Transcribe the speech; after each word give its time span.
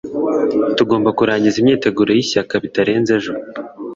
tugomba 0.77 1.09
kurangiza 1.17 1.57
imyiteguro 1.59 2.09
yishyaka 2.13 2.53
bitarenze 2.63 3.11
ejo 3.19 3.33